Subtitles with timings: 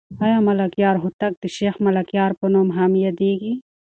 [0.23, 3.53] آیا ملکیار هوتک د شیخ ملکیار په نوم هم یادېږي؟